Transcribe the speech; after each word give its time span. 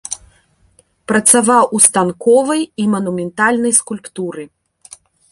Працаваў 1.09 1.59
ў 1.75 1.87
станковай 1.87 2.61
і 2.83 2.85
манументальнай 2.93 3.75
скульптуры. 3.79 4.43